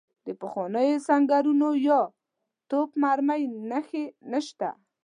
د 0.25 0.27
پخوانیو 0.41 1.03
سنګرونو 1.07 1.69
یا 1.87 1.99
توپ 2.69 2.89
مرمۍ 3.01 3.41
نښې 3.69 4.05
نشته. 4.31 4.69